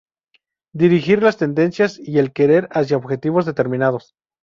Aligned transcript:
Dirigir 0.73 1.21
las 1.21 1.37
tendencias 1.37 1.99
y 1.99 2.17
el 2.17 2.33
querer 2.33 2.67
hacia 2.71 2.97
"objetivos" 2.97 3.45
determinados. 3.45 4.15